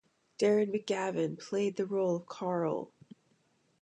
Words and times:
Darren 0.39 0.73
McGavin 0.73 1.37
played 1.37 1.75
the 1.77 1.85
role 1.85 2.15
of 2.15 2.25
Carl. 2.25 2.91